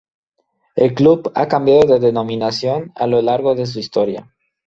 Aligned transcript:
El 0.75 0.95
club 0.95 1.31
ha 1.35 1.47
cambiado 1.47 1.85
de 1.85 1.99
denominación 1.99 2.91
a 2.95 3.05
lo 3.05 3.21
largo 3.21 3.53
de 3.53 3.67
su 3.67 3.77
historia. 3.77 4.33